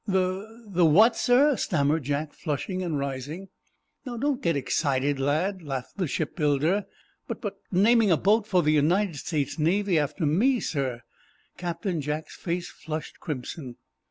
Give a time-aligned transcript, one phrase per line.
[0.07, 3.49] '""The—the—what, sir?" stammered Jack, flushing and rising.
[4.03, 6.87] "Now, don't get excited, lad," laughed the shipbuilder.
[7.27, 11.03] "But—but—naming a boat for the United States Navy after me, sir—"
[11.55, 13.75] Captain Jack's face flushed crimson.